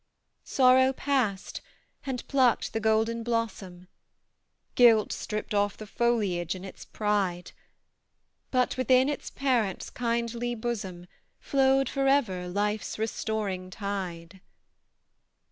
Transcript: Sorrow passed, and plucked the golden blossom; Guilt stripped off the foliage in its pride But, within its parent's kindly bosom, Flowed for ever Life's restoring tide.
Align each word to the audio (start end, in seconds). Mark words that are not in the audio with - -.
Sorrow 0.45 0.93
passed, 0.93 1.61
and 2.07 2.27
plucked 2.27 2.73
the 2.73 2.79
golden 2.79 3.21
blossom; 3.21 3.87
Guilt 4.73 5.11
stripped 5.11 5.53
off 5.53 5.77
the 5.77 5.85
foliage 5.85 6.55
in 6.55 6.65
its 6.65 6.85
pride 6.85 7.51
But, 8.49 8.77
within 8.77 9.09
its 9.09 9.29
parent's 9.29 9.91
kindly 9.91 10.55
bosom, 10.55 11.05
Flowed 11.39 11.87
for 11.87 12.07
ever 12.07 12.47
Life's 12.47 12.97
restoring 12.97 13.69
tide. 13.69 14.41